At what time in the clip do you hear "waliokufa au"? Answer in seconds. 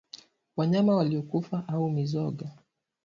0.95-1.89